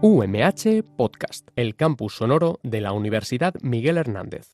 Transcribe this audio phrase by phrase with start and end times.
[0.00, 4.52] UMH Podcast, el campus sonoro de la Universidad Miguel Hernández.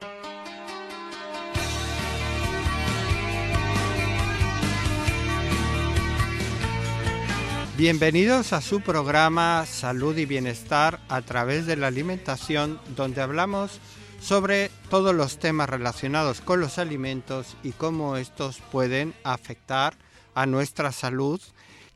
[7.77, 13.81] Bienvenidos a su programa Salud y Bienestar a través de la alimentación, donde hablamos
[14.21, 19.93] sobre todos los temas relacionados con los alimentos y cómo estos pueden afectar
[20.35, 21.39] a nuestra salud.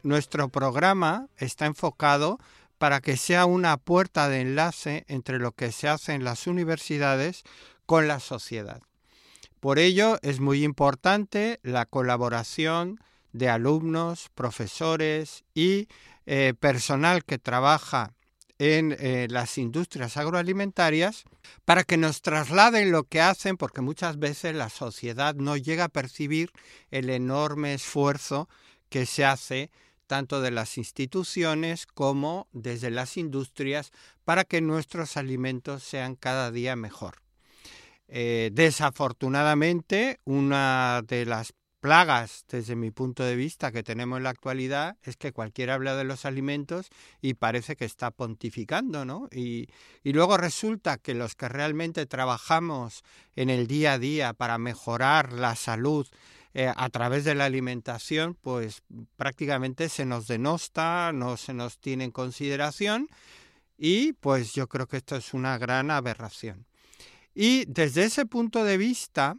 [0.03, 2.39] Nuestro programa está enfocado
[2.79, 7.43] para que sea una puerta de enlace entre lo que se hace en las universidades
[7.87, 8.81] con la sociedad.
[9.61, 13.01] Por ello es muy importante la colaboración
[13.33, 15.89] de alumnos, profesores y
[16.27, 18.15] eh, personal que trabaja
[18.59, 21.25] en eh, las industrias agroalimentarias
[21.65, 25.89] para que nos trasladen lo que hacen, porque muchas veces la sociedad no llega a
[25.89, 26.51] percibir
[26.91, 28.49] el enorme esfuerzo
[28.89, 29.71] que se hace
[30.09, 33.93] tanto de las instituciones como desde las industrias,
[34.25, 37.23] para que nuestros alimentos sean cada día mejor.
[38.09, 44.31] Eh, desafortunadamente, una de las plagas, desde mi punto de vista, que tenemos en la
[44.31, 46.89] actualidad es que cualquiera habla de los alimentos
[47.21, 49.29] y parece que está pontificando, ¿no?
[49.31, 49.69] Y,
[50.03, 53.05] y, luego resulta que los que realmente trabajamos
[53.37, 56.09] en el día a día para mejorar la salud
[56.55, 58.83] eh, a través de la alimentación, pues
[59.17, 63.09] prácticamente se nos denosta, no se nos tiene en consideración
[63.77, 66.67] y pues yo creo que esto es una gran aberración.
[67.35, 69.37] Y desde ese punto de vista,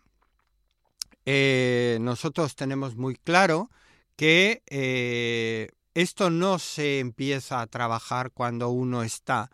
[1.25, 3.69] eh, nosotros tenemos muy claro
[4.15, 9.49] que eh, esto no se empieza a trabajar cuando uno está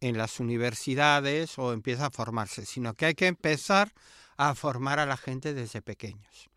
[0.00, 3.92] en las universidades o empieza a formarse, sino que hay que empezar
[4.36, 6.49] a formar a la gente desde pequeños.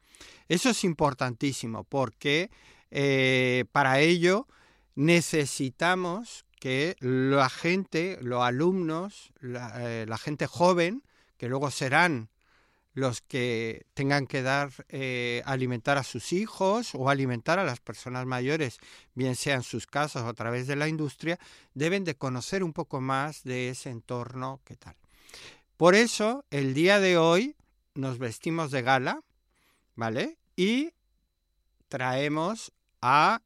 [0.48, 2.50] Eso es importantísimo porque
[2.92, 4.48] eh, para ello
[4.96, 11.04] necesitamos que la gente, los alumnos, la, eh, gente joven,
[11.38, 12.30] que luego serán
[12.94, 18.26] los que tengan que dar, eh, alimentar a sus hijos o alimentar a las personas
[18.26, 18.78] mayores,
[19.16, 21.40] bien sea en sus casas o a través de la industria,
[21.74, 24.96] deben de conocer un poco más de ese entorno que tal.
[25.76, 27.56] Por eso, el día de hoy
[27.96, 29.22] nos vestimos de gala,
[29.96, 30.38] ¿vale?
[30.56, 30.94] Y
[31.88, 32.72] traemos
[33.02, 33.42] a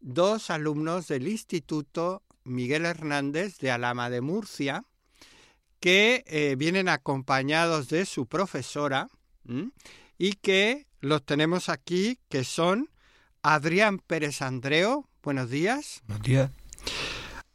[0.00, 4.84] dos alumnos del Instituto Miguel Hernández de Alama de Murcia,
[5.80, 9.08] que eh, vienen acompañados de su profesora
[10.18, 12.88] y que los tenemos aquí, que son
[13.42, 16.02] Adrián Pérez Andreo, buenos días.
[16.06, 16.61] Buenos días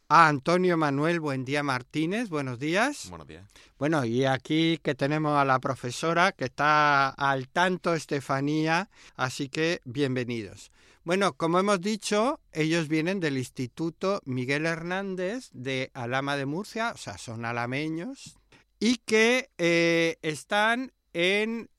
[0.09, 2.29] a Antonio Manuel Buendía Martínez.
[2.29, 3.09] Buenos días.
[3.09, 3.45] Buenos días.
[3.77, 9.81] Bueno, y aquí que tenemos a la profesora que está al tanto, Estefanía, así que
[9.85, 10.71] bienvenidos.
[11.03, 16.97] Bueno, como hemos dicho, ellos vienen del Instituto Miguel Hernández de Alama de Murcia, o
[16.97, 18.37] sea, son alameños,
[18.79, 21.69] y que eh, están en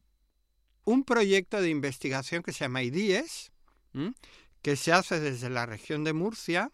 [0.84, 3.52] un proyecto de investigación que se llama IDIES,
[4.62, 6.72] que se hace desde la región de Murcia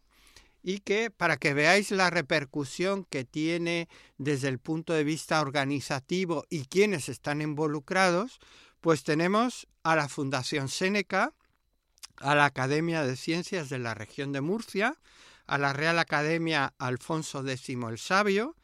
[0.67, 3.87] y que para que veáis la repercusión que tiene
[4.17, 8.39] desde el punto de vista organizativo y quienes están involucrados,
[8.81, 11.35] pues tenemos a la Fundación Séneca,
[12.17, 14.97] a la Academia de Ciencias de la región de Murcia,
[15.47, 18.57] a la Real Academia Alfonso X el Sabio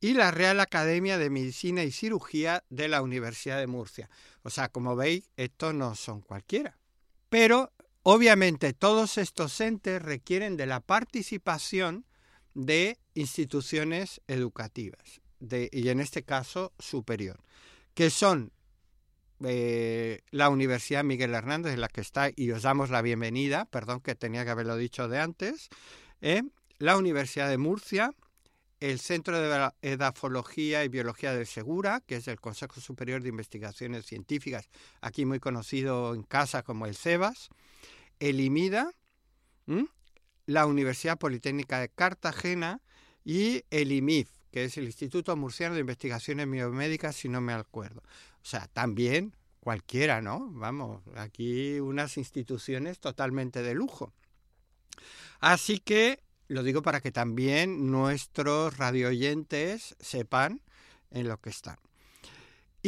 [0.00, 4.08] y la Real Academia de Medicina y Cirugía de la Universidad de Murcia.
[4.42, 6.78] O sea, como veis, estos no son cualquiera.
[7.28, 7.72] Pero
[8.08, 12.06] Obviamente todos estos entes requieren de la participación
[12.54, 17.40] de instituciones educativas, y en este caso superior,
[17.94, 18.52] que son
[19.44, 23.98] eh, la Universidad Miguel Hernández, en la que está, y os damos la bienvenida, perdón
[23.98, 25.68] que tenía que haberlo dicho de antes,
[26.20, 26.44] eh,
[26.78, 28.12] la Universidad de Murcia,
[28.78, 34.06] el Centro de Edafología y Biología del Segura, que es el Consejo Superior de Investigaciones
[34.06, 34.68] Científicas,
[35.00, 37.50] aquí muy conocido en casa como el CEBAS,
[38.20, 38.92] el IMIDA,
[40.46, 42.80] la Universidad Politécnica de Cartagena
[43.24, 48.02] y el IMIF, que es el Instituto Murciano de Investigaciones Biomédicas, si no me acuerdo.
[48.42, 50.48] O sea, también cualquiera, ¿no?
[50.52, 54.12] Vamos, aquí unas instituciones totalmente de lujo.
[55.40, 60.62] Así que lo digo para que también nuestros radioyentes sepan
[61.10, 61.78] en lo que están.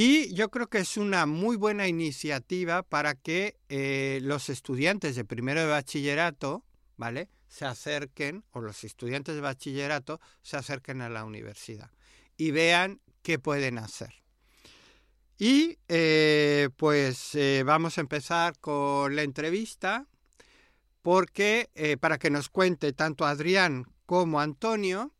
[0.00, 5.24] Y yo creo que es una muy buena iniciativa para que eh, los estudiantes de
[5.24, 6.62] primero de bachillerato,
[6.96, 7.28] ¿vale?
[7.48, 11.90] Se acerquen, o los estudiantes de bachillerato se acerquen a la universidad
[12.36, 14.14] y vean qué pueden hacer.
[15.36, 20.06] Y eh, pues eh, vamos a empezar con la entrevista
[21.02, 21.70] porque
[22.00, 25.12] para que nos cuente tanto Adrián como Antonio,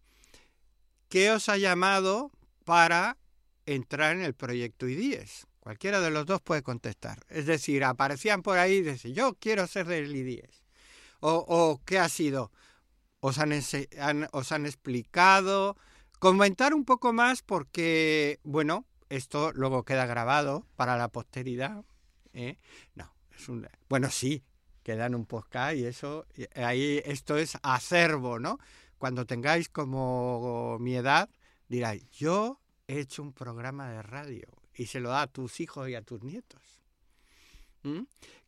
[1.09, 2.31] ¿qué os ha llamado
[2.65, 3.17] para
[3.75, 5.47] entrar en el proyecto IDIES?
[5.61, 7.19] Cualquiera de los dos puede contestar.
[7.29, 10.63] Es decir, aparecían por ahí y decían, yo quiero ser del IDIES.
[11.21, 12.51] O, o ¿qué ha sido?
[13.21, 13.53] ¿Os han,
[14.33, 15.77] ¿Os han explicado?
[16.19, 21.85] Comentar un poco más porque, bueno, esto luego queda grabado para la posteridad.
[22.33, 22.59] ¿eh?
[22.95, 23.69] No, es un...
[23.89, 24.45] Bueno, sí,
[24.83, 28.59] queda en un podcast y eso, ahí esto es acervo, ¿no?
[28.99, 31.29] Cuando tengáis como mi edad,
[31.69, 35.89] diráis, yo he hecho un programa de radio y se lo da a tus hijos
[35.89, 36.61] y a tus nietos.
[37.83, 38.03] ¿Mm?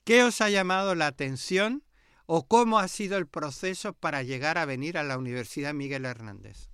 [0.05, 1.85] ¿Qué os ha llamado la atención
[2.27, 6.69] o cómo ha sido el proceso para llegar a venir a la Universidad Miguel Hernández?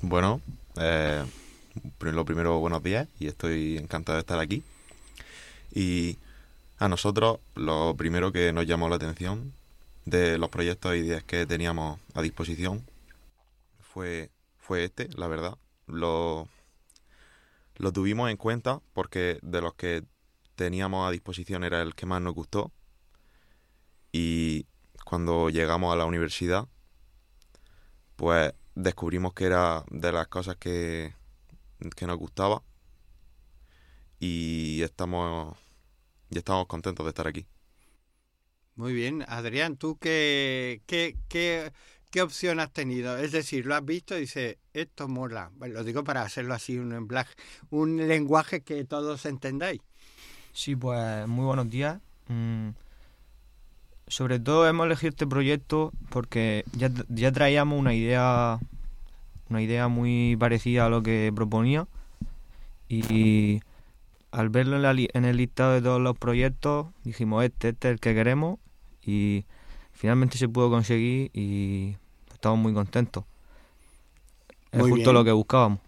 [0.00, 0.40] Bueno,
[0.76, 1.24] eh,
[2.00, 4.62] lo primero, buenos días y estoy encantado de estar aquí.
[5.72, 6.18] Y
[6.78, 9.54] a nosotros lo primero que nos llamó la atención
[10.04, 12.84] de los proyectos e ideas que teníamos a disposición
[13.80, 15.56] fue, fue este, la verdad.
[15.86, 16.48] Lo,
[17.76, 20.04] lo tuvimos en cuenta porque de los que
[20.54, 22.72] teníamos a disposición era el que más nos gustó.
[24.12, 24.66] Y
[25.04, 26.68] cuando llegamos a la universidad,
[28.16, 31.14] pues descubrimos que era de las cosas que,
[31.96, 32.62] que nos gustaba.
[34.20, 35.56] Y estamos,
[36.30, 37.46] y estamos contentos de estar aquí.
[38.74, 39.24] Muy bien.
[39.28, 41.72] Adrián, ¿tú qué, qué, qué,
[42.12, 43.16] ¿qué opción has tenido?
[43.16, 45.50] Es decir, lo has visto y dices, esto mola.
[45.56, 47.08] Bueno, lo digo para hacerlo así, un,
[47.70, 49.80] un lenguaje que todos entendáis.
[50.52, 51.98] Sí, pues muy buenos días.
[52.28, 52.68] Mm,
[54.06, 58.60] sobre todo hemos elegido este proyecto porque ya, ya traíamos una idea
[59.48, 61.86] una idea muy parecida a lo que proponía
[62.88, 63.60] y
[64.30, 67.92] al verlo en, la, en el listado de todos los proyectos dijimos este, este es
[67.92, 68.58] el que queremos
[69.02, 69.44] y
[69.92, 71.96] finalmente se pudo conseguir y
[72.42, 73.22] estamos muy contentos.
[74.72, 75.78] Es justo lo que buscábamos.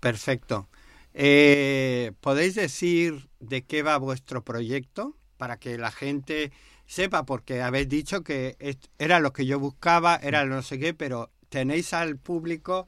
[0.00, 0.66] Perfecto.
[1.12, 6.52] Eh, ¿Podéis decir de qué va vuestro proyecto para que la gente
[6.86, 7.26] sepa?
[7.26, 8.56] Porque habéis dicho que
[8.98, 12.86] era lo que yo buscaba, era no sé qué, pero tenéis al público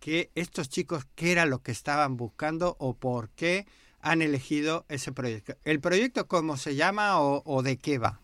[0.00, 3.66] que estos chicos qué era lo que estaban buscando o por qué
[4.00, 5.54] han elegido ese proyecto.
[5.62, 8.18] ¿El proyecto cómo se llama o, o de qué va?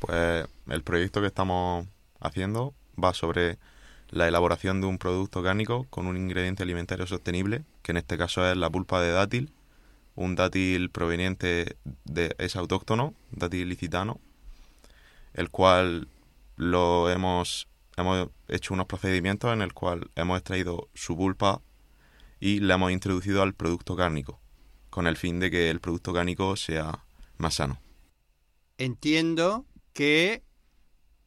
[0.00, 1.86] Pues el proyecto que estamos
[2.18, 3.58] haciendo va sobre
[4.10, 8.48] la elaboración de un producto orgánico con un ingrediente alimentario sostenible, que en este caso
[8.50, 9.52] es la pulpa de dátil,
[10.14, 14.20] un dátil proveniente de es autóctono, dátil licitano,
[15.34, 16.08] el cual
[16.56, 21.62] lo hemos hemos hecho unos procedimientos en el cual hemos extraído su pulpa
[22.40, 24.38] y la hemos introducido al producto cárnico,
[24.90, 27.04] con el fin de que el producto cárnico sea
[27.38, 27.80] más sano.
[28.78, 29.64] Entiendo
[29.94, 30.42] que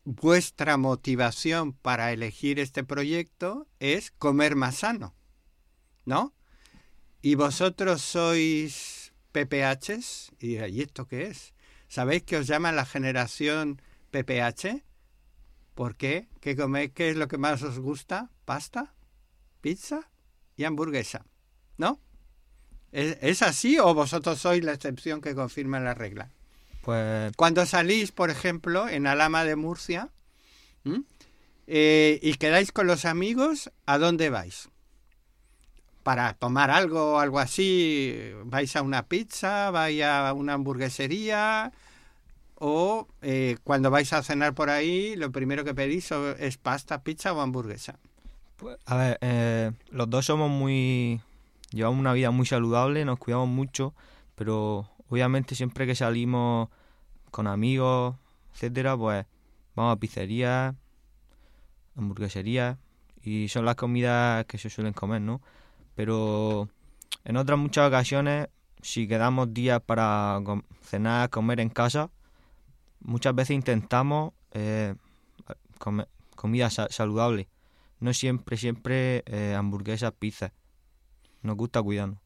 [0.06, 5.16] vuestra motivación para elegir este proyecto es comer más sano,
[6.06, 6.34] ¿no?
[7.22, 11.54] Y vosotros sois PPHs, y ¿y esto qué es?
[11.88, 13.82] ¿Sabéis que os llaman la generación
[14.12, 14.84] PPH?
[15.76, 16.28] ¿Por qué?
[16.40, 16.92] ¿Qué coméis?
[16.94, 18.32] ¿Qué es lo que más os gusta?
[18.46, 18.94] ¿Pasta?
[19.62, 20.10] ¿Pizza?
[20.56, 21.26] Y hamburguesa.
[21.78, 22.02] ¿No?
[22.92, 26.32] ¿Es, así o vosotros sois la excepción que confirma la regla?
[26.90, 27.34] Pues...
[27.36, 30.10] Cuando salís, por ejemplo, en Alama de Murcia
[31.68, 34.70] eh, y quedáis con los amigos, ¿a dónde vais?
[36.02, 39.70] Para tomar algo o algo así, ¿vais a una pizza?
[39.70, 41.72] ¿Vais a una hamburguesería?
[42.56, 47.34] ¿O eh, cuando vais a cenar por ahí, lo primero que pedís es pasta, pizza
[47.34, 48.00] o hamburguesa?
[48.56, 51.22] Pues, a ver, eh, los dos somos muy...
[51.70, 53.94] Llevamos una vida muy saludable, nos cuidamos mucho,
[54.34, 56.70] pero obviamente siempre que salimos
[57.30, 58.16] con amigos,
[58.54, 59.26] etcétera, pues
[59.76, 60.76] vamos a pizzerías,
[61.96, 62.78] hamburgueserías
[63.24, 65.42] y son las comidas que se suelen comer, ¿no?
[65.96, 66.70] Pero
[67.26, 68.48] en otras muchas ocasiones,
[68.82, 70.40] si quedamos días para
[70.82, 72.10] cenar, comer en casa,
[73.02, 74.96] muchas veces intentamos eh,
[75.78, 76.08] comer
[76.40, 77.50] comida saludable.
[78.00, 80.54] No siempre, siempre eh, hamburguesas, pizzas.
[81.42, 82.20] Nos gusta cuidarnos.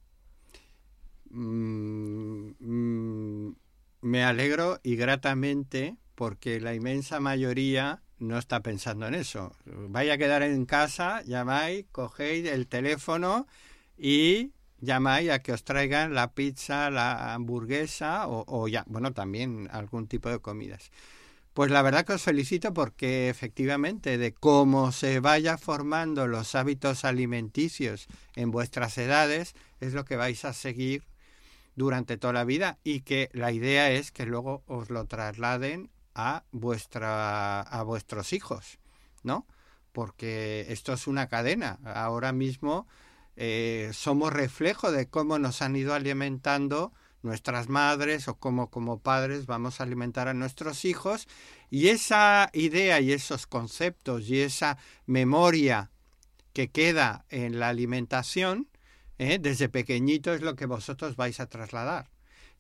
[1.31, 3.55] Mm, mm,
[4.03, 9.55] me alegro y gratamente porque la inmensa mayoría no está pensando en eso.
[9.65, 13.47] Vaya a quedar en casa, llamáis, cogéis el teléfono
[13.97, 19.69] y llamáis a que os traigan la pizza, la hamburguesa o, o, ya, bueno, también
[19.71, 20.91] algún tipo de comidas.
[21.53, 27.05] Pues la verdad que os felicito porque efectivamente de cómo se vaya formando los hábitos
[27.05, 31.03] alimenticios en vuestras edades es lo que vais a seguir
[31.75, 36.43] durante toda la vida y que la idea es que luego os lo trasladen a
[36.51, 38.79] vuestra a vuestros hijos,
[39.23, 39.47] ¿no?
[39.93, 41.79] porque esto es una cadena.
[41.85, 42.87] Ahora mismo
[43.37, 49.45] eh, somos reflejo de cómo nos han ido alimentando nuestras madres o cómo como padres
[49.45, 51.27] vamos a alimentar a nuestros hijos
[51.69, 55.89] y esa idea y esos conceptos y esa memoria
[56.51, 58.67] que queda en la alimentación
[59.17, 59.39] ¿eh?
[59.39, 62.09] desde pequeñito es lo que vosotros vais a trasladar.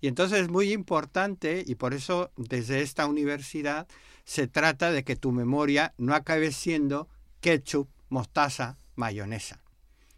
[0.01, 3.87] Y entonces es muy importante y por eso desde esta universidad
[4.25, 7.07] se trata de que tu memoria no acabe siendo
[7.39, 9.61] ketchup, mostaza, mayonesa.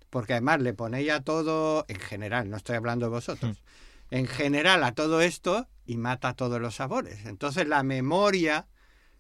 [0.10, 3.62] Porque además le ponéis a todo, en general, no estoy hablando de vosotros,
[4.10, 4.16] hmm.
[4.16, 7.26] en general a todo esto y mata todos los sabores.
[7.26, 8.68] Entonces la memoria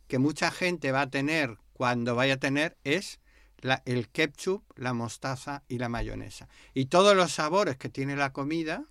[0.07, 3.19] que mucha gente va a tener cuando vaya a tener es
[3.65, 6.47] la, el ketchup, la mostaza y la mayonesa.
[6.73, 8.85] Y todos los sabores que tiene la comida,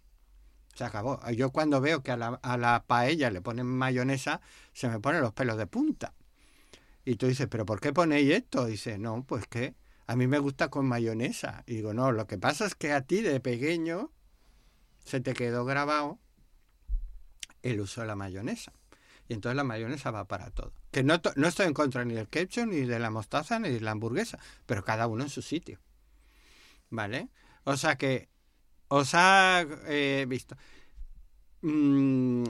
[0.74, 1.20] se acabó.
[1.30, 4.40] Yo cuando veo que a la, a la paella le ponen mayonesa,
[4.72, 6.14] se me ponen los pelos de punta.
[7.04, 8.66] Y tú dices, ¿pero por qué ponéis esto?
[8.66, 9.74] dice, no, pues que
[10.06, 11.62] a mí me gusta con mayonesa.
[11.66, 14.10] Y digo, no, lo que pasa es que a ti de pequeño
[15.04, 16.18] se te quedó grabado
[17.62, 18.72] el uso de la mayonesa.
[19.28, 20.72] Y entonces la mayonesa va para todo.
[20.94, 23.80] Que no, no estoy en contra ni del ketchup, ni de la mostaza, ni de
[23.80, 25.80] la hamburguesa, pero cada uno en su sitio.
[26.88, 27.30] ¿Vale?
[27.64, 28.28] O sea que
[28.86, 30.56] os ha eh, visto.
[31.62, 32.44] Mm,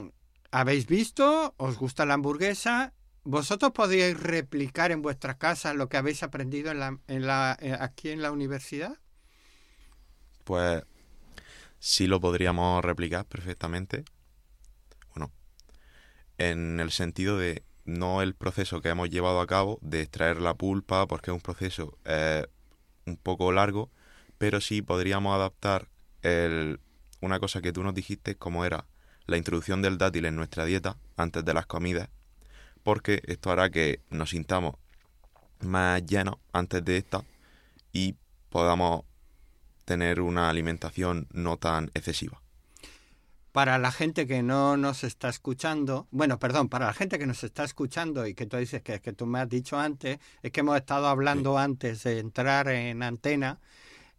[0.51, 1.55] ¿Habéis visto?
[1.57, 2.93] ¿Os gusta la hamburguesa?
[3.23, 7.75] ¿Vosotros podríais replicar en vuestra casa lo que habéis aprendido en la, en la, eh,
[7.79, 8.99] aquí en la universidad?
[10.43, 10.83] Pues
[11.79, 14.05] sí lo podríamos replicar perfectamente.
[15.15, 15.31] Bueno,
[16.37, 20.55] en el sentido de no el proceso que hemos llevado a cabo de extraer la
[20.55, 22.45] pulpa, porque es un proceso eh,
[23.05, 23.89] un poco largo,
[24.37, 25.87] pero sí podríamos adaptar
[26.21, 26.79] el,
[27.21, 28.85] una cosa que tú nos dijiste, como era
[29.27, 32.09] la introducción del dátil en nuestra dieta antes de las comidas,
[32.83, 34.75] porque esto hará que nos sintamos
[35.61, 37.23] más llenos antes de esta
[37.93, 38.15] y
[38.49, 39.03] podamos
[39.85, 42.41] tener una alimentación no tan excesiva.
[43.55, 47.41] Para la gente que no nos está escuchando, bueno, perdón, para la gente que nos
[47.45, 50.59] está escuchando y que tú dices que, que tú me has dicho antes, es que
[50.59, 53.61] hemos estado hablando antes de entrar en antena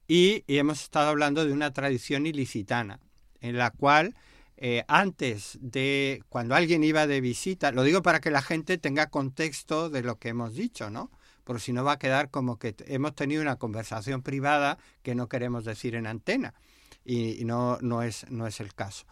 [0.08, 2.98] y, hemos estado hablando de una tradición ilicitana,
[3.42, 4.14] en la cual
[4.56, 9.10] eh, antes de cuando alguien iba de visita, lo digo para que la gente tenga
[9.10, 11.10] contexto de lo que hemos dicho, ¿no?
[11.44, 15.28] Porque si no va a quedar como que hemos tenido una conversación privada que no
[15.28, 16.54] queremos decir en antena
[17.06, 19.06] y, no, no, es, no es el caso.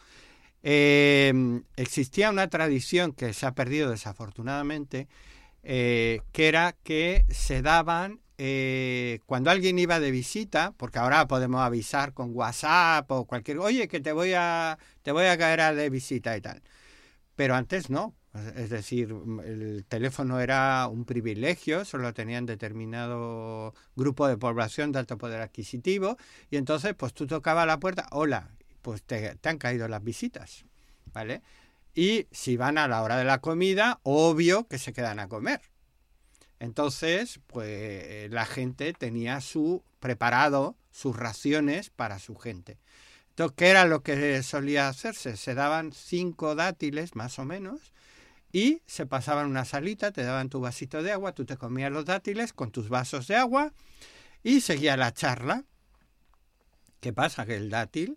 [0.62, 5.08] Em, existía una tradición que se ha perdido desafortunadamente,
[5.62, 11.60] eh, que era que se daban eh, cuando alguien iba de visita, porque ahora podemos
[11.60, 15.74] avisar con WhatsApp o cualquier, oye, que te voy a, te voy a caer a
[15.74, 16.62] de visita y tal.
[17.36, 18.14] Pero antes no.
[18.56, 19.14] Es decir,
[19.44, 26.16] el teléfono era un privilegio, solo tenían determinado grupo de población de alto poder adquisitivo,
[26.50, 28.50] y entonces, pues tú tocabas la puerta, hola,
[28.82, 30.64] pues te, te han caído las visitas,
[31.12, 31.42] ¿vale?
[31.94, 35.60] Y si van a la hora de la comida, obvio que se quedan a comer
[36.64, 42.78] entonces, pues la gente tenía su preparado sus raciones para su gente.
[43.30, 45.36] Entonces, ¿qué era lo que solía hacerse?
[45.36, 47.92] Se daban cinco dátiles más o menos
[48.54, 52.04] y se pasaban una salita, te daban tu vasito de agua, tú te comías los
[52.04, 53.72] dátiles con tus vasos de agua
[54.44, 55.64] y seguía la charla.
[57.00, 57.46] ¿Qué pasa?
[57.46, 58.16] Que el dátil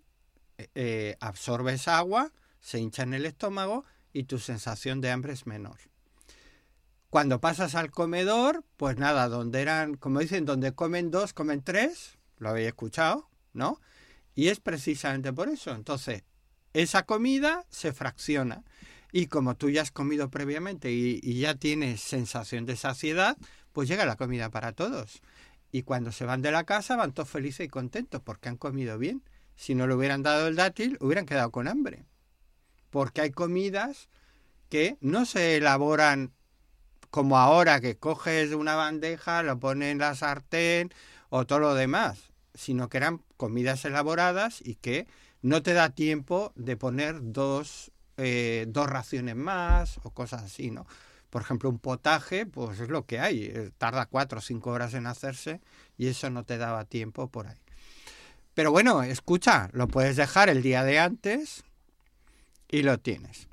[0.60, 5.34] eh, eh, absorbe esa agua, se hincha en el estómago y tu sensación de hambre
[5.34, 5.79] es menor.
[7.10, 12.20] Cuando pasas al comedor, pues nada, donde eran, como dicen, donde comen dos, comen tres,
[12.38, 13.82] lo habéis escuchado, ¿no?
[14.36, 15.72] Y es precisamente por eso.
[15.72, 16.25] Entonces,
[16.74, 18.63] esa comida se fracciona.
[19.11, 23.37] Y como tú ya has comido previamente y, ya tienes sensación de saciedad,
[23.71, 25.21] pues llega la comida para todos.
[25.71, 28.97] Y cuando se van de la casa van todos felices y contentos porque han comido
[28.97, 29.23] bien.
[29.55, 32.05] Si no le hubieran dado el dátil, hubieran quedado con hambre.
[32.89, 34.09] Porque hay comidas
[34.69, 36.33] que no se elaboran
[37.09, 40.93] como ahora que coges una bandeja, lo pones en la sartén
[41.29, 45.07] o todo lo demás, sino que eran comidas elaboradas y que
[45.41, 50.86] no te da tiempo de poner dos, eh, dos raciones más o cosas así, ¿no?
[51.29, 54.93] Por ejemplo, un potaje, pues es lo que hay, eh, tarda cuatro o cinco horas
[54.93, 55.62] en hacerse
[55.97, 57.57] y eso no te daba tiempo por ahí.
[58.53, 61.63] Pero bueno, escucha, lo puedes dejar el día de antes
[62.69, 63.47] y lo tienes.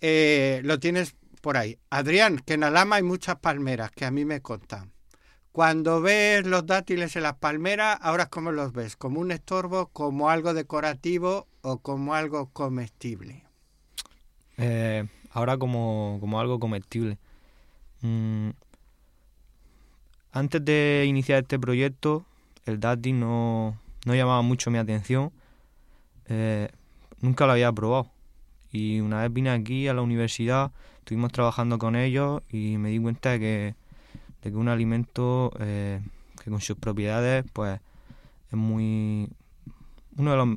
[0.00, 1.78] Eh, lo tienes por ahí.
[1.90, 4.92] Adrián, que en Alama hay muchas palmeras, que a mí me contan.
[5.52, 10.30] Cuando ves los dátiles en las palmeras, ahora cómo los ves, como un estorbo, como
[10.30, 13.49] algo decorativo o como algo comestible.
[14.62, 17.18] Eh, ahora como, como, algo comestible.
[18.02, 18.50] Mm,
[20.32, 22.26] antes de iniciar este proyecto,
[22.66, 25.32] el dátil no, no llamaba mucho mi atención.
[26.26, 26.68] Eh,
[27.20, 28.10] nunca lo había probado.
[28.70, 33.00] Y una vez vine aquí a la universidad, estuvimos trabajando con ellos y me di
[33.00, 33.74] cuenta de que,
[34.42, 36.00] de que un alimento eh,
[36.44, 37.80] que con sus propiedades, pues
[38.50, 39.28] es muy.
[40.16, 40.48] uno de los,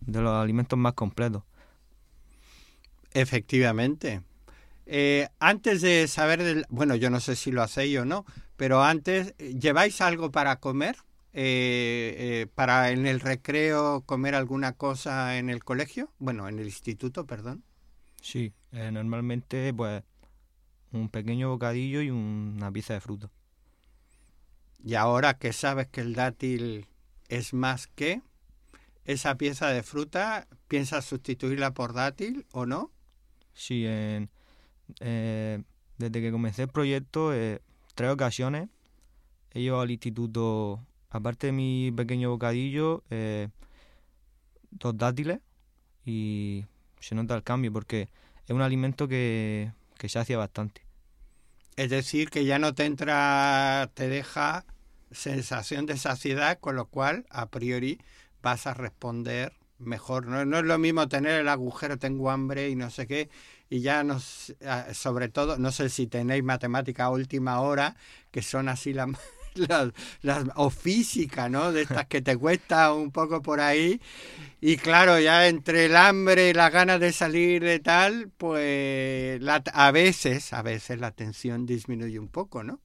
[0.00, 1.42] de los alimentos más completos.
[3.20, 4.22] Efectivamente.
[4.86, 6.66] Eh, antes de saber del...
[6.68, 8.24] Bueno, yo no sé si lo hacéis o no,
[8.56, 10.96] pero antes, ¿lleváis algo para comer?
[11.32, 16.12] Eh, eh, ¿Para en el recreo comer alguna cosa en el colegio?
[16.18, 17.64] Bueno, en el instituto, perdón.
[18.22, 20.02] Sí, eh, normalmente pues
[20.92, 23.30] un pequeño bocadillo y una pieza de fruta.
[24.82, 26.86] Y ahora que sabes que el dátil
[27.28, 28.22] es más que
[29.04, 32.92] esa pieza de fruta, ¿piensas sustituirla por dátil o no?
[33.58, 34.30] Sí, en,
[35.00, 35.60] eh,
[35.98, 37.60] desde que comencé el proyecto, eh,
[37.96, 38.68] tres ocasiones
[39.52, 43.48] he llevado al instituto, aparte de mi pequeño bocadillo, eh,
[44.70, 45.40] dos dátiles
[46.06, 46.66] y
[47.00, 48.08] se nota el cambio porque
[48.46, 50.82] es un alimento que, que se hacía bastante.
[51.74, 54.66] Es decir, que ya no te entra, te deja
[55.10, 58.00] sensación de saciedad, con lo cual, a priori,
[58.40, 60.26] vas a responder mejor.
[60.26, 63.30] No, no es lo mismo tener el agujero, tengo hambre y no sé qué,
[63.70, 67.96] y ya nos, ah, sobre todo, no sé si tenéis matemática a última hora,
[68.30, 69.08] que son así las,
[70.22, 71.72] las, o física, ¿no?
[71.72, 74.00] De estas que te cuesta un poco por ahí.
[74.60, 79.62] Y claro, ya entre el hambre y las ganas de salir de tal, pues la,
[79.72, 82.80] a veces, a veces la tensión disminuye un poco, ¿no?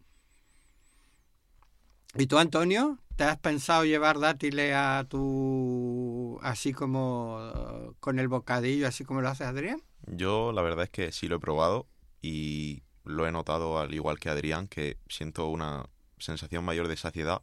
[2.15, 2.99] ¿Y tú, Antonio?
[3.15, 6.39] ¿Te has pensado llevar dátiles a tu...
[6.41, 9.81] así como con el bocadillo, así como lo hace Adrián?
[10.07, 11.87] Yo la verdad es que sí lo he probado
[12.21, 17.41] y lo he notado al igual que Adrián, que siento una sensación mayor de saciedad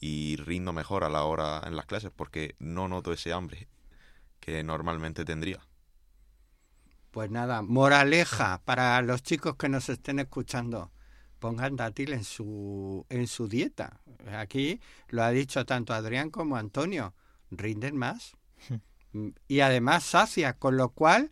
[0.00, 3.68] y rindo mejor a la hora en las clases porque no noto ese hambre
[4.40, 5.60] que normalmente tendría.
[7.10, 10.90] Pues nada, moraleja para los chicos que nos estén escuchando.
[11.42, 13.98] Pongan dátil en su, en su dieta.
[14.38, 17.14] Aquí lo ha dicho tanto Adrián como Antonio.
[17.50, 18.36] Rinden más.
[19.48, 21.30] y además sacia, con lo cual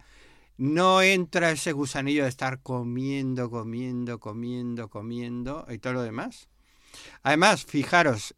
[0.59, 6.49] no entra ese gusanillo de estar comiendo, comiendo, comiendo, comiendo y todo lo demás.
[7.23, 8.35] Además, fijaros,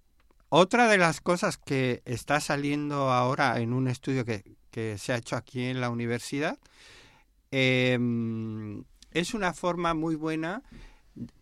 [0.50, 5.16] otra de las cosas que está saliendo ahora en un estudio que, que se ha
[5.16, 6.58] hecho aquí en la universidad
[7.50, 7.98] eh,
[9.12, 10.62] es una forma muy buena.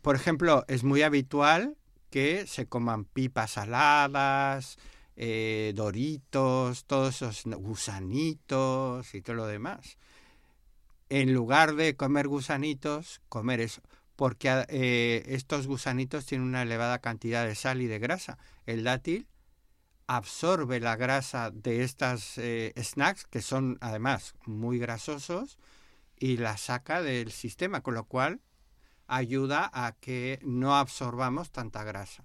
[0.02, 1.76] Por ejemplo, es muy habitual
[2.10, 4.78] que se coman pipas saladas,
[5.16, 9.96] eh, doritos, todos esos gusanitos y todo lo demás
[11.10, 13.82] en lugar de comer gusanitos, comer eso,
[14.16, 18.38] porque eh, estos gusanitos tienen una elevada cantidad de sal y de grasa.
[18.64, 19.26] El dátil
[20.06, 25.58] absorbe la grasa de estas eh, snacks, que son además muy grasosos,
[26.18, 28.40] y la saca del sistema, con lo cual
[29.10, 32.24] ayuda a que no absorbamos tanta grasa.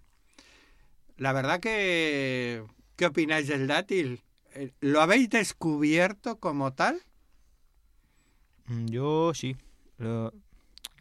[1.18, 2.64] La verdad que,
[2.96, 4.22] ¿qué opináis del dátil?
[4.54, 7.02] Eh, ¿Lo habéis descubierto como tal?
[8.68, 9.56] Mm, Yo sí.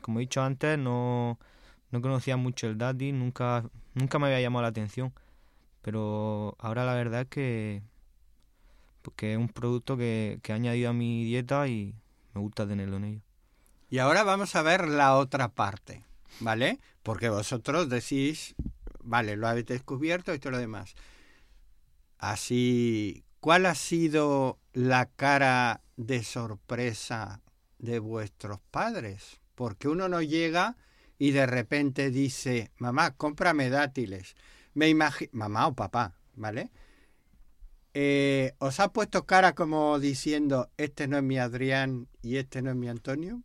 [0.01, 1.39] Como he dicho antes, no,
[1.91, 5.13] no conocía mucho el dátil, nunca, nunca me había llamado la atención.
[5.83, 7.83] Pero ahora la verdad es que,
[9.03, 11.95] pues que es un producto que, que he añadido a mi dieta y
[12.35, 13.23] me gusta tenerlo en ello.
[13.95, 16.03] Y ahora vamos a ver la otra parte,
[16.41, 16.81] ¿vale?
[17.05, 18.57] Porque vosotros decís,
[19.05, 20.97] vale, lo habéis descubierto y todo lo demás.
[22.19, 27.41] Así, ¿cuál ha sido la cara de sorpresa
[27.79, 29.41] de vuestros padres?
[29.55, 30.77] Porque uno no llega
[31.17, 34.35] y de repente dice, mamá, cómprame dátiles.
[34.73, 36.73] Me imagino, mamá o papá, ¿vale?
[37.93, 42.71] Eh, ¿Os ha puesto cara como diciendo, este no es mi Adrián y este no
[42.71, 43.45] es mi Antonio?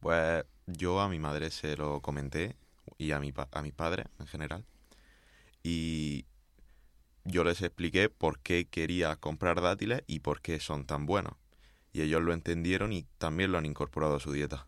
[0.00, 2.56] Pues yo a mi madre se lo comenté
[2.98, 4.64] y a mi, a mi padre en general.
[5.62, 6.24] Y
[7.24, 11.34] yo les expliqué por qué quería comprar dátiles y por qué son tan buenos.
[11.92, 14.66] Y ellos lo entendieron y también lo han incorporado a su dieta.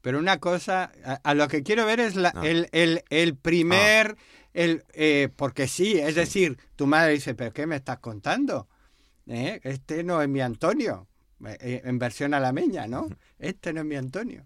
[0.00, 2.46] Pero una cosa, a, a lo que quiero ver es la- Ah.
[2.46, 4.16] el, el, el primer,
[4.52, 6.20] el, eh, porque sí, es Sí.
[6.20, 8.68] decir, tu madre dice, pero ¿qué me estás contando?
[9.26, 9.60] ¿Eh?
[9.62, 11.06] Este no es mi Antonio,
[11.46, 13.08] eh, eh, en versión alameña, ¿no?
[13.38, 14.44] Este no es mi Antonio.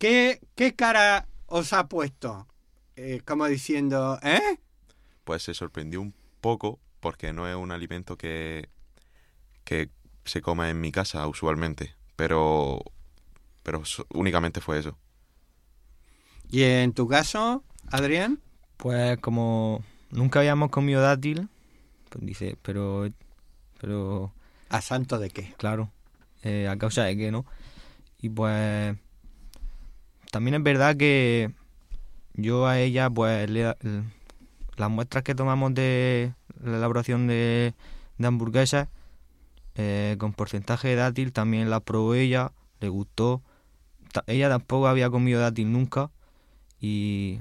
[0.00, 2.48] ¿Qué, qué cara os ha puesto?
[2.96, 4.40] Eh, como diciendo, ¿eh?
[5.24, 8.68] Pues se sorprendió un poco porque no es un alimento que,
[9.64, 9.90] que
[10.24, 11.96] se come en mi casa usualmente.
[12.16, 12.82] Pero,
[13.64, 14.98] pero so- únicamente fue eso.
[16.50, 18.40] Y en tu caso, Adrián.
[18.76, 21.48] Pues como nunca habíamos comido dátil,
[22.10, 23.08] pues dice, pero...
[23.80, 24.32] pero
[24.70, 25.54] ¿A santo de qué?
[25.58, 25.92] Claro,
[26.44, 27.46] eh, a causa de qué, ¿no?
[28.20, 28.96] Y pues...
[30.30, 31.52] También es verdad que
[32.34, 33.74] yo a ella, pues, le,
[34.76, 37.74] las muestras que tomamos de la elaboración de,
[38.18, 38.88] de hamburguesas
[39.76, 43.42] eh, con porcentaje de dátil también las probó ella, le gustó.
[44.26, 46.10] ella tampoco había comido dátil nunca
[46.80, 47.40] y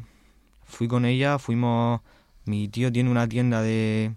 [0.63, 2.01] fui con ella, fuimos...
[2.45, 4.15] Mi tío tiene una tienda de,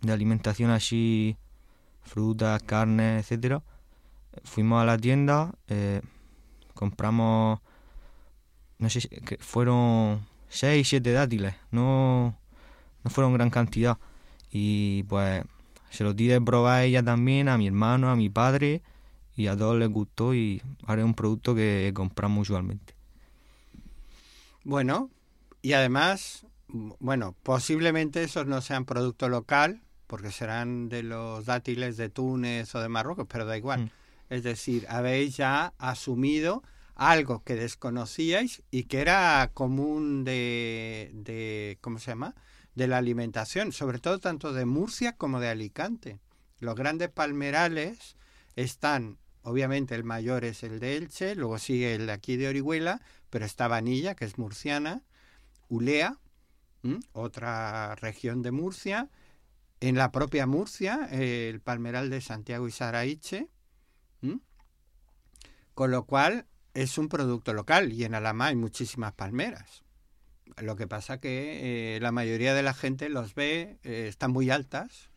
[0.00, 1.36] de alimentación así,
[2.02, 3.62] frutas, carnes, etcétera.
[4.42, 6.00] Fuimos a la tienda, eh,
[6.72, 7.60] compramos,
[8.78, 9.08] no sé si
[9.38, 12.36] fueron 6, 7 dátiles, no,
[13.02, 13.98] no fueron gran cantidad.
[14.50, 15.44] Y pues
[15.90, 18.82] se los di de probar a ella también, a mi hermano, a mi padre,
[19.36, 22.94] y a todos les gustó y ahora es un producto que compramos usualmente.
[24.64, 25.10] Bueno,
[25.60, 26.46] y además
[26.98, 32.80] bueno, posiblemente esos no sean producto local, porque serán de los dátiles de Túnez o
[32.80, 33.84] de Marruecos, pero da igual.
[33.84, 33.90] Mm.
[34.30, 36.62] Es decir, habéis ya asumido
[36.94, 42.34] algo que desconocíais y que era común de, de, ¿cómo se llama?
[42.74, 46.18] De la alimentación, sobre todo tanto de Murcia como de Alicante.
[46.60, 48.16] Los grandes palmerales
[48.56, 53.00] están, obviamente el mayor es el de Elche, luego sigue el de aquí de Orihuela,
[53.30, 55.02] pero está Vanilla, que es murciana,
[55.68, 56.18] Ulea,
[57.12, 59.10] otra región de Murcia,
[59.80, 63.48] en la propia Murcia, el palmeral de Santiago y Saraiche,
[65.74, 69.82] con lo cual es un producto local y en Alama hay muchísimas palmeras.
[70.58, 74.50] Lo que pasa que eh, la mayoría de la gente los ve, eh, están muy
[74.50, 75.10] altas,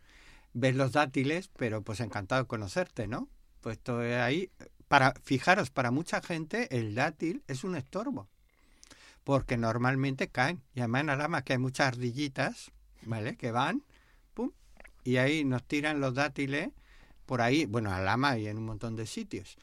[0.54, 3.28] ves los dátiles, pero pues encantado de conocerte, ¿no?
[3.62, 4.50] Puesto ahí,
[4.88, 8.28] para fijaros, para mucha gente el dátil es un estorbo
[9.28, 10.62] porque normalmente caen.
[10.74, 13.36] Y además en Alama que hay muchas ardillitas, ¿vale?
[13.36, 13.84] Que van,
[14.34, 14.52] pum,
[15.04, 16.70] y ahí nos tiran los dátiles
[17.26, 19.58] por ahí, bueno, Alama y en un montón de sitios.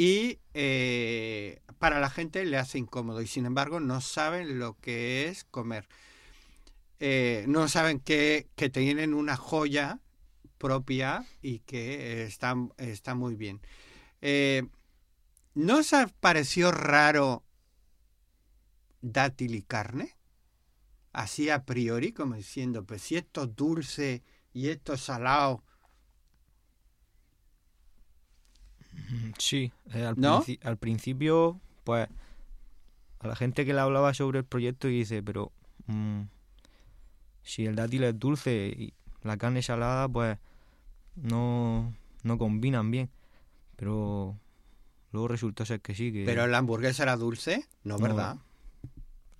[0.00, 5.28] Y eh, para la gente le hace incómodo y sin embargo no saben lo que
[5.28, 5.90] es comer.
[7.00, 10.00] Eh, no saben que, que tienen una joya
[10.56, 13.60] propia y que está, está muy bien.
[14.22, 14.62] Eh,
[15.54, 17.44] ¿No os pareció raro
[19.02, 20.16] dátil y carne?
[21.12, 24.22] Así a priori, como diciendo, pues si esto es dulce
[24.54, 25.62] y esto es salado.
[28.89, 28.89] Mm,
[29.38, 30.04] sí, eh,
[30.62, 32.08] al, principio, pues,
[33.20, 35.52] a la gente que le hablaba sobre el proyecto y dice, pero
[35.86, 36.22] mm,
[37.42, 40.38] si el dátil es dulce y la carne salada, pues
[41.16, 43.10] no, no combinan bien.
[43.76, 44.36] Pero
[45.12, 46.12] luego resultó ser que sí.
[46.12, 46.24] Que...
[46.24, 47.66] ¿Pero la hamburguesa era dulce?
[47.84, 48.36] No, ¿verdad?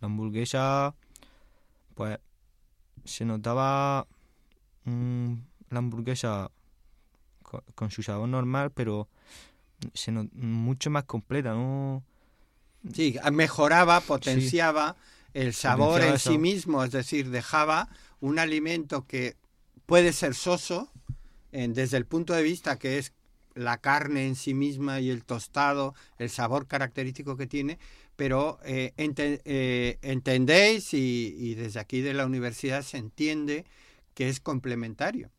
[0.00, 0.94] La hamburguesa,
[1.94, 2.18] pues,
[3.04, 4.06] se notaba
[4.84, 5.34] mm,
[5.70, 6.50] la hamburguesa
[7.74, 9.08] con, su sabor normal, pero
[9.94, 12.02] se mucho más completa, ¿no?
[12.92, 14.96] Sí, mejoraba, potenciaba
[15.34, 17.88] el sabor en sí mismo, es decir, dejaba
[18.20, 19.36] un alimento que
[19.86, 20.90] puede ser soso
[21.52, 23.12] desde el punto de vista que es
[23.54, 27.78] la carne en sí misma y el tostado, el sabor característico que tiene,
[28.16, 33.64] pero eh, eh, entendéis y, desde aquí de la universidad se entiende
[34.14, 35.30] que es complementario,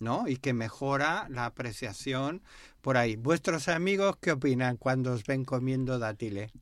[0.00, 0.28] ¿no?
[0.28, 2.42] Y que mejora la apreciación
[2.80, 3.16] por ahí.
[3.16, 6.52] ¿Vuestros amigos qué opinan cuando os ven comiendo dátiles?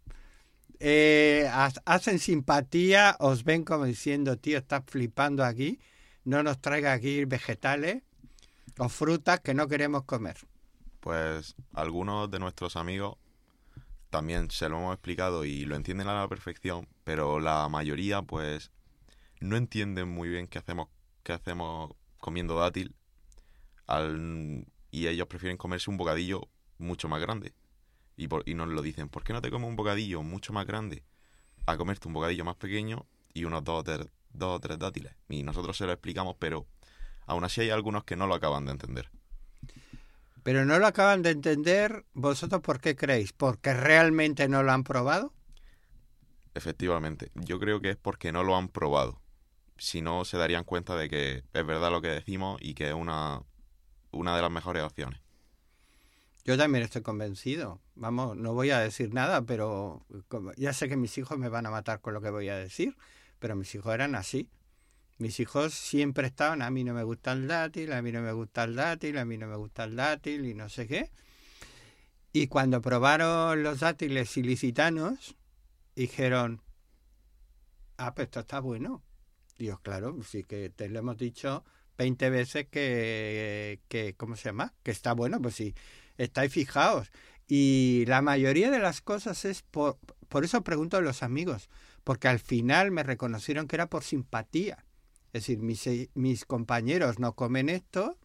[0.80, 1.50] Eh,
[1.84, 3.16] ¿Hacen simpatía?
[3.20, 5.80] ¿Os ven como diciendo, tío, estás flipando aquí?
[6.24, 8.02] No nos traiga aquí vegetales
[8.78, 10.36] o frutas que no queremos comer.
[11.00, 13.16] Pues algunos de nuestros amigos
[14.10, 18.70] también se lo hemos explicado y lo entienden a la perfección, pero la mayoría pues
[19.40, 20.88] no entienden muy bien qué hacemos,
[21.22, 22.94] qué hacemos comiendo dátil
[24.90, 27.52] y ellos prefieren comerse un bocadillo mucho más grande.
[28.16, 30.66] Y, por, y nos lo dicen, ¿por qué no te comes un bocadillo mucho más
[30.66, 31.04] grande
[31.66, 35.14] a comerte un bocadillo más pequeño y unos dos dos o tres dátiles?
[35.28, 36.66] Y nosotros se lo explicamos, pero
[37.26, 39.10] aún así hay algunos que no lo acaban de entender.
[40.44, 43.32] Pero no lo acaban de entender, ¿vosotros por qué creéis?
[43.32, 45.32] ¿Porque realmente no lo han probado?
[46.54, 49.20] Efectivamente, yo creo que es porque no lo han probado.
[49.76, 52.94] Si no, se darían cuenta de que es verdad lo que decimos y que es
[52.94, 53.42] una,
[54.14, 55.20] una de las mejores opciones.
[56.44, 57.80] Yo también estoy convencido.
[57.94, 60.04] Vamos, no voy a decir nada, pero
[60.56, 62.96] ya sé que mis hijos me van a matar con lo que voy a decir,
[63.38, 64.48] pero mis hijos eran así.
[65.16, 68.32] Mis hijos siempre estaban, a mí no me gusta el dátil, a mí no me
[68.32, 71.10] gusta el dátil, a mí no me gusta el dátil y no sé qué.
[72.32, 75.36] Y cuando probaron los dátiles ilicitanos,
[75.94, 76.60] dijeron,
[77.96, 79.02] ah, pues esto está bueno.
[79.56, 81.64] Dios, claro, sí que te lo hemos dicho
[81.98, 84.74] 20 veces que, que, ¿cómo se llama?
[84.82, 85.74] Que está bueno, pues sí,
[86.16, 87.10] estáis fijaos.
[87.46, 91.68] Y la mayoría de las cosas es por, por eso pregunto a los amigos,
[92.02, 94.84] porque al final me reconocieron que era por simpatía.
[95.32, 98.18] Es decir, mis, mis compañeros no comen esto,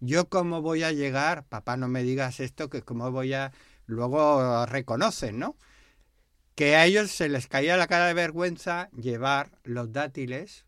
[0.00, 3.52] yo cómo voy a llegar, papá no me digas esto, que cómo voy a...
[3.86, 5.56] Luego reconocen, ¿no?
[6.54, 10.64] Que a ellos se les caía la cara de vergüenza llevar los dátiles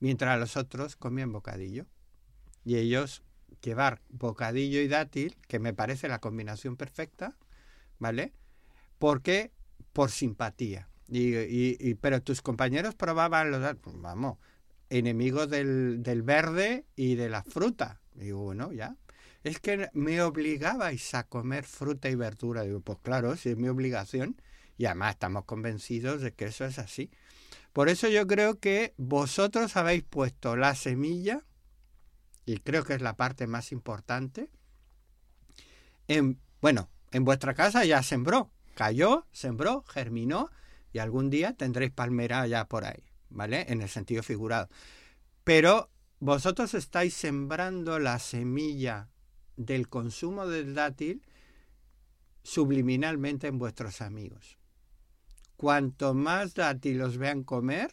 [0.00, 1.86] mientras los otros comían bocadillo.
[2.64, 3.22] Y ellos
[3.62, 7.36] llevar bocadillo y dátil, que me parece la combinación perfecta,
[7.98, 8.32] ¿vale?
[8.98, 9.52] Porque
[9.92, 10.88] por simpatía.
[11.08, 14.38] Y, y, pero tus compañeros probaban los pues vamos,
[14.90, 18.00] enemigos del, del verde y de la fruta.
[18.14, 18.96] Digo, bueno, ya.
[19.42, 22.62] Es que me obligabais a comer fruta y verdura.
[22.62, 24.40] Digo, pues claro, es mi obligación.
[24.76, 27.10] Y además estamos convencidos de que eso es así.
[27.72, 31.44] Por eso yo creo que vosotros habéis puesto la semilla,
[32.44, 34.50] y creo que es la parte más importante,
[36.08, 40.50] en, bueno, en vuestra casa ya sembró, cayó, sembró, germinó,
[40.92, 43.66] y algún día tendréis palmera ya por ahí, ¿vale?
[43.68, 44.68] En el sentido figurado.
[45.44, 49.08] Pero vosotros estáis sembrando la semilla
[49.56, 51.22] del consumo del dátil
[52.42, 54.59] subliminalmente en vuestros amigos
[55.60, 57.90] cuanto más dátilos vean comer,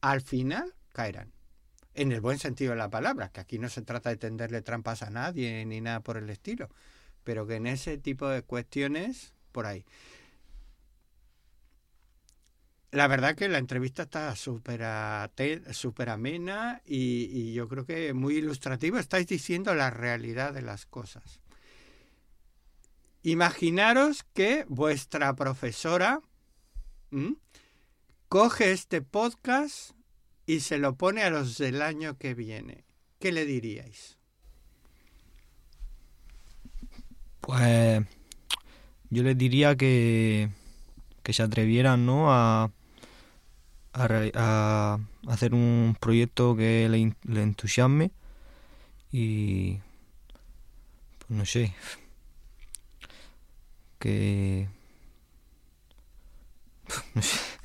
[0.00, 1.32] al final caerán.
[1.92, 5.02] En el buen sentido de la palabra, que aquí no se trata de tenderle trampas
[5.02, 6.68] a nadie ni nada por el estilo,
[7.24, 9.84] pero que en ese tipo de cuestiones, por ahí.
[12.92, 14.84] La verdad que la entrevista está súper
[15.72, 18.98] super amena y, y, yo creo que muy ilustrativo.
[18.98, 21.40] Estáis diciendo la realidad de las cosas.
[23.28, 26.22] Imaginaros que vuestra profesora
[28.30, 29.90] coge este podcast
[30.46, 32.84] y se lo pone a los del año que viene.
[33.18, 34.16] ¿Qué le diríais?
[37.42, 38.02] Pues
[39.10, 40.48] yo les diría que,
[41.22, 42.32] que se atrevieran ¿no?
[42.32, 42.70] a,
[43.92, 48.10] a, hacer un proyecto que le, le entusiasme
[49.12, 49.80] y
[51.18, 51.74] pues no sé,
[53.98, 54.68] que...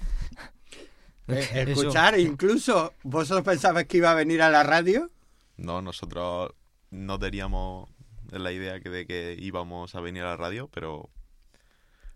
[1.28, 5.10] Eh, escuchar, incluso vosotros pensabais que iba a venir a la radio.
[5.58, 6.52] No, nosotros
[6.92, 7.90] no teníamos
[8.30, 11.10] la idea que de que íbamos a venir a la radio, pero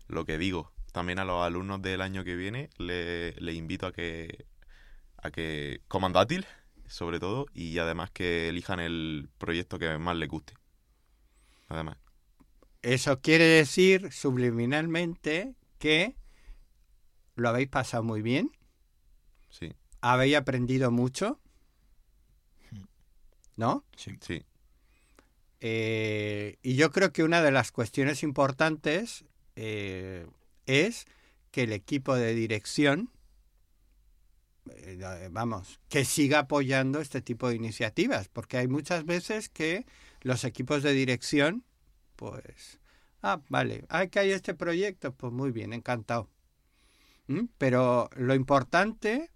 [0.08, 3.92] lo que digo, también a los alumnos del año que viene le, le invito a
[3.92, 4.46] que
[5.20, 6.46] a que coman dátil,
[6.86, 10.54] sobre todo, y además que elijan el proyecto que más les guste.
[11.68, 11.96] Además.
[12.82, 16.16] Eso quiere decir subliminalmente que
[17.34, 18.52] lo habéis pasado muy bien.
[19.50, 19.74] Sí.
[20.00, 21.40] Habéis aprendido mucho.
[23.56, 23.84] ¿No?
[23.96, 24.16] Sí.
[24.20, 24.44] sí.
[25.60, 29.24] Eh, y yo creo que una de las cuestiones importantes
[29.56, 30.26] eh,
[30.66, 31.06] es
[31.50, 33.10] que el equipo de dirección,
[34.70, 39.86] eh, vamos, que siga apoyando este tipo de iniciativas, porque hay muchas veces que
[40.20, 41.64] los equipos de dirección
[42.18, 42.80] pues,
[43.22, 46.28] ah, vale, hay que hay este proyecto, pues muy bien, encantado.
[47.28, 47.44] ¿Mm?
[47.58, 49.30] Pero lo importante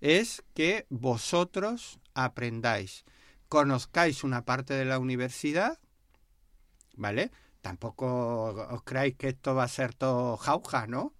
[0.00, 3.04] es que vosotros aprendáis,
[3.48, 5.78] conozcáis una parte de la universidad,
[6.96, 7.30] ¿vale?
[7.60, 11.14] Tampoco os creáis que esto va a ser todo jauja, ¿no?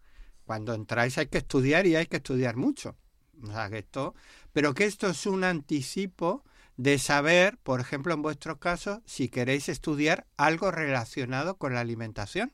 [0.47, 2.97] Cuando entráis hay que estudiar y hay que estudiar mucho.
[3.41, 4.15] O sea, que esto,
[4.53, 6.45] pero que esto es un anticipo
[6.77, 12.53] de saber, por ejemplo, en vuestro caso, si queréis estudiar algo relacionado con la alimentación.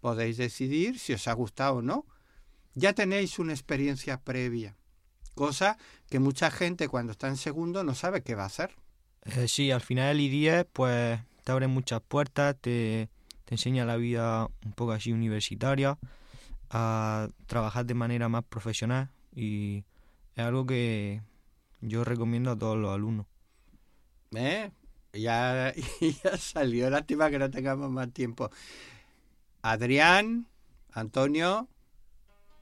[0.00, 2.06] Podéis decidir si os ha gustado o no.
[2.74, 4.76] Ya tenéis una experiencia previa,
[5.34, 5.76] cosa
[6.08, 8.74] que mucha gente cuando está en segundo no sabe qué va a hacer.
[9.24, 13.10] Eh, sí, al final el I10 pues te abre muchas puertas, te,
[13.44, 15.98] te enseña la vida un poco así universitaria,
[16.70, 19.84] a trabajar de manera más profesional y
[20.34, 21.20] es algo que,
[21.82, 23.26] yo recomiendo a todos los alumnos.
[24.34, 24.70] ¿Eh?
[25.12, 28.50] Ya, ya salió, lástima que no tengamos más tiempo.
[29.60, 30.46] Adrián,
[30.92, 31.68] Antonio,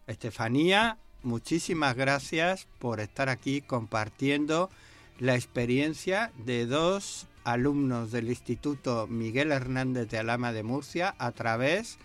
[0.06, 4.70] Estefanía, muchísimas gracias por estar aquí compartiendo
[5.18, 11.98] la experiencia de dos alumnos del Instituto Miguel Hernández de Alama de Murcia a través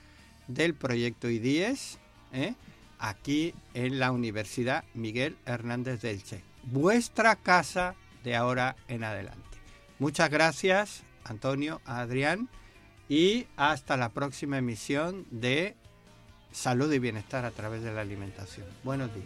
[0.47, 1.97] del proyecto IDIES,
[2.33, 2.53] ¿eh?
[2.99, 9.41] aquí en la Universidad Miguel Hernández del Che vuestra casa de ahora en adelante.
[9.99, 12.49] Muchas gracias, Antonio, Adrián,
[13.07, 15.75] y hasta la próxima emisión de
[16.51, 18.65] salud y bienestar a través de la alimentación.
[18.83, 19.25] Buenos días.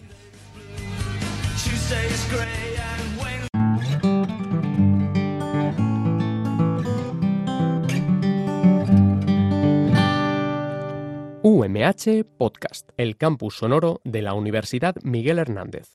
[11.41, 15.87] UMH Podcast, el campus sonoro de la Universidad Miguel Hernández.